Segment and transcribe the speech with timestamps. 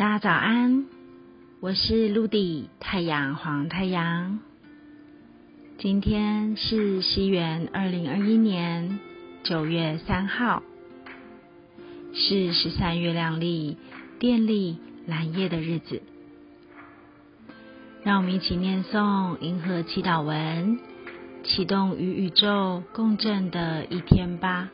[0.00, 0.86] 大家早安，
[1.60, 4.38] 我是陆地太阳黄太阳。
[5.76, 8.98] 今天是西元二零二一年
[9.42, 10.62] 九月三号，
[12.14, 13.76] 是十三月亮历
[14.18, 16.00] 电力蓝夜的日子。
[18.02, 20.78] 让我们一起念诵银河祈祷文，
[21.44, 24.70] 启动与宇宙共振的一天吧。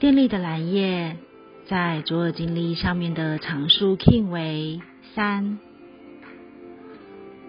[0.00, 1.16] 电力的蓝叶
[1.66, 4.80] 在左耳经历上面的常数 king 为
[5.12, 5.58] 三。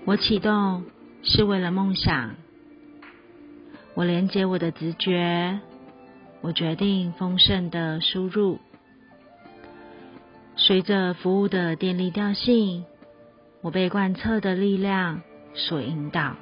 [0.03, 0.85] 我启动
[1.21, 2.35] 是为了梦想，
[3.93, 5.59] 我连接我的直觉，
[6.41, 8.57] 我决定丰盛的输入，
[10.55, 12.83] 随着服务的电力调性，
[13.61, 15.21] 我被贯彻的力量
[15.53, 16.35] 所引导。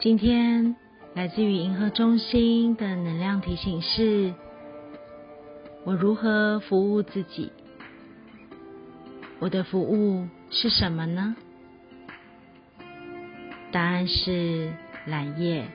[0.00, 0.74] 今天。
[1.14, 4.32] 来自于银河中心的能量提醒是：
[5.84, 7.50] 我如何服务自己？
[9.40, 11.34] 我的服务是什么呢？
[13.72, 14.72] 答案是
[15.06, 15.66] 蓝叶。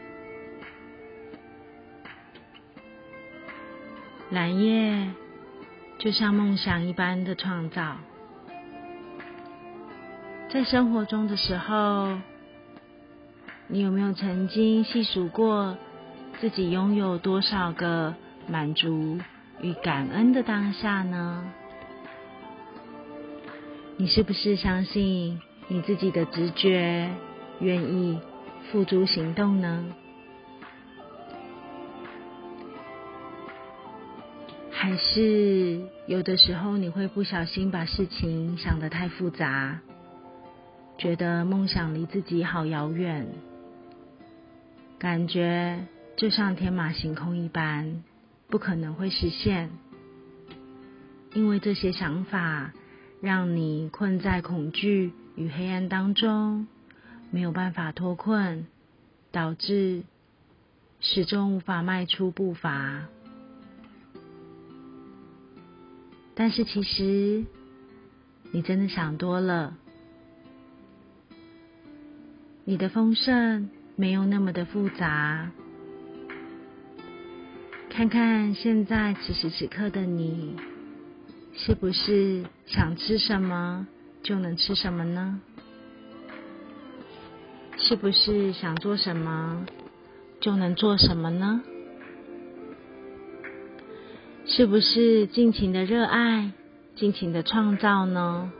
[4.29, 5.11] 蓝叶
[5.99, 7.97] 就像梦想一般的创造，
[10.49, 12.17] 在生活中的时候。
[13.73, 15.75] 你有没有曾经细数过
[16.39, 18.13] 自己拥有多少个
[18.47, 19.17] 满足
[19.63, 21.43] 与感恩的当下呢？
[23.97, 27.09] 你是不是相信你自己的直觉，
[27.61, 28.19] 愿意
[28.71, 29.83] 付诸行动呢？
[34.69, 39.79] 还是有的时候你会不小心把事情想得太复杂，
[40.99, 43.27] 觉得梦想离自己好遥远？
[45.03, 48.05] 感觉就像天马行空一般，
[48.47, 49.69] 不可能会实现，
[51.33, 52.71] 因为这些想法
[53.19, 56.69] 让你困在恐惧与黑暗当中，
[57.31, 58.65] 没有办法脱困，
[59.33, 60.03] 导致
[61.01, 63.01] 始终无法迈出步伐。
[66.33, 67.43] 但是其实
[68.53, 69.75] 你真的想多了，
[72.63, 73.69] 你的丰盛。
[73.95, 75.51] 没有那么的复杂。
[77.89, 80.55] 看看现在此时此刻的你，
[81.55, 83.87] 是不是想吃什么
[84.23, 85.39] 就能吃什么呢？
[87.77, 89.65] 是不是想做什么
[90.39, 91.61] 就能做什么呢？
[94.45, 96.51] 是不是尽情的热爱、
[96.95, 98.51] 尽情的创造呢？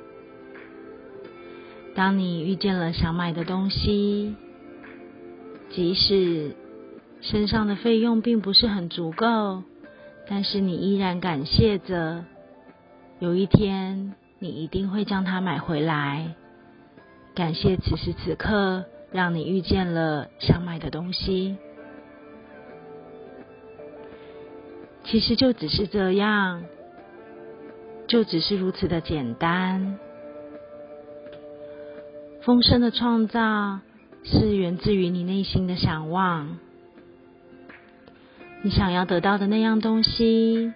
[1.96, 4.36] 当你遇见了想买的东西。
[5.76, 6.56] 即使
[7.22, 9.64] 身上的费用并不是很足够，
[10.28, 12.26] 但是你依然感谢着。
[13.18, 16.36] 有一天，你一定会将它买回来。
[17.34, 21.58] 感谢此时此刻让你遇见了想买的东西。
[25.06, 26.64] 其实就只是这样，
[28.08, 29.98] 就只是如此的简单。
[32.42, 33.80] 丰盛的创造。
[34.24, 36.58] 是源自于你内心的想望，
[38.64, 40.72] 你想要得到的那样东西，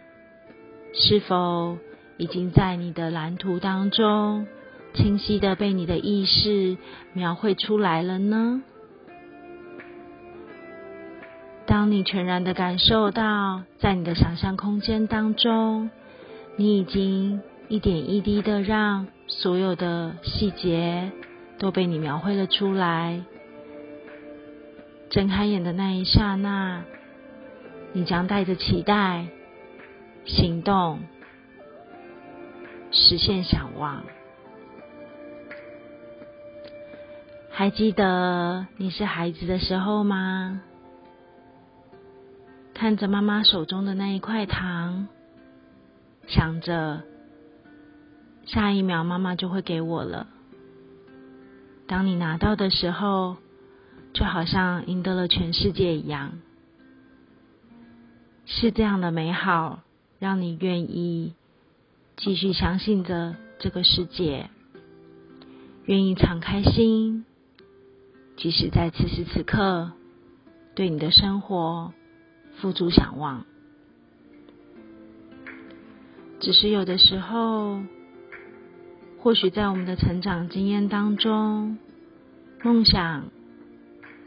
[0.93, 1.77] 是否
[2.17, 4.45] 已经在你的蓝图当中
[4.93, 6.77] 清晰的被你的意识
[7.13, 8.61] 描绘出来了呢？
[11.65, 15.89] 当你全然的感受到，在你的想象空间当中，
[16.57, 21.11] 你已经一点一滴的让所有的细节
[21.59, 23.23] 都被你描绘了出来。
[25.09, 26.83] 睁开眼的那一刹那，
[27.93, 29.27] 你将带着期待
[30.25, 30.99] 行动，
[32.91, 34.03] 实现想望。
[37.49, 40.61] 还记得你是孩子的时候吗？
[42.73, 45.07] 看着妈妈手中的那一块糖，
[46.27, 47.01] 想着
[48.45, 50.27] 下一秒妈妈就会给我了。
[51.87, 53.37] 当你拿到的时候。
[54.17, 56.39] 就好像赢得了全世界一样，
[58.47, 59.83] 是这样的美好，
[60.17, 61.35] 让你愿意
[62.15, 64.49] 继续相信着这个世界，
[65.85, 67.25] 愿意敞开心，
[68.37, 69.91] 即使在此时此刻，
[70.73, 71.93] 对你的生活
[72.55, 73.45] 付诸想望。
[76.39, 77.81] 只是有的时候，
[79.19, 81.77] 或许在我们的成长经验当中，
[82.63, 83.36] 梦想。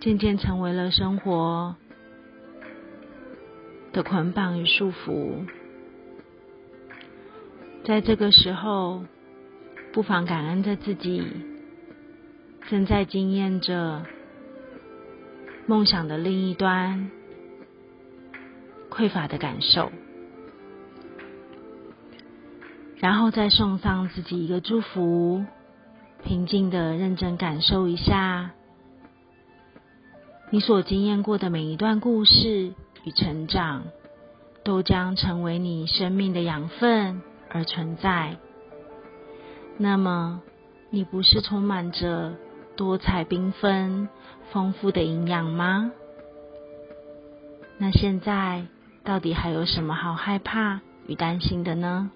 [0.00, 1.76] 渐渐成为了生活
[3.92, 5.46] 的捆绑与束缚。
[7.84, 9.04] 在这个时候，
[9.92, 11.22] 不妨感恩着自己
[12.68, 14.02] 正在经验着
[15.66, 17.10] 梦想的另一端
[18.90, 19.92] 匮乏的感受，
[22.96, 25.44] 然后再送上自己一个祝福，
[26.24, 28.52] 平静的认真感受一下
[30.50, 32.74] 你所经验过的每一段故事
[33.04, 33.84] 与成长，
[34.64, 37.22] 都将成为你生命的养分。
[37.52, 38.36] 而存在，
[39.76, 40.40] 那么
[40.90, 42.34] 你不是充满着
[42.76, 44.08] 多彩缤纷、
[44.52, 45.90] 丰富的营养吗？
[47.76, 48.66] 那现在
[49.02, 52.12] 到底还有什么好害怕与担心的呢？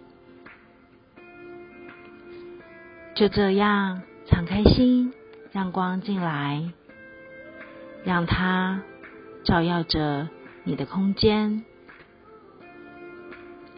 [3.16, 5.12] 就这样，敞开心，
[5.50, 6.70] 让光进来，
[8.04, 8.82] 让它
[9.44, 10.28] 照耀着
[10.62, 11.64] 你的空间。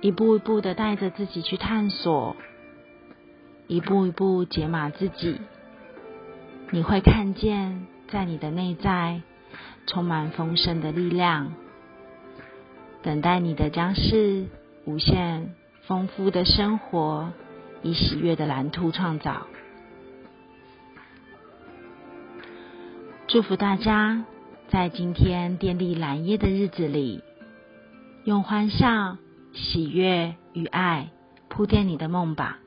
[0.01, 2.37] 一步一步的带着自己去探索，
[3.67, 5.41] 一步一步解码自己，
[6.71, 9.23] 你会看见在你的内在
[9.87, 11.55] 充满丰盛的力量，
[13.03, 14.47] 等待你的将是
[14.85, 15.55] 无限
[15.87, 17.33] 丰富的生活，
[17.83, 19.47] 以喜悦的蓝图创造。
[23.29, 24.25] 祝福大家
[24.69, 27.25] 在今天电力蓝夜的日子里，
[28.25, 29.19] 用欢笑。
[29.53, 31.11] 喜悦与爱
[31.49, 32.59] 铺垫你的梦吧，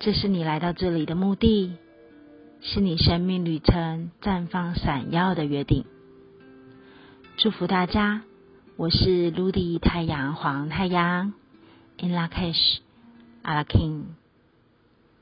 [0.00, 1.76] 这是你来到这里的目的，
[2.60, 5.84] 是你生命旅程绽放闪耀的约定。
[7.36, 8.22] 祝福大家，
[8.76, 11.32] 我是 Ludy 太阳黄太阳
[12.00, 12.78] ，In La Cash，
[13.42, 14.02] 阿拉 King。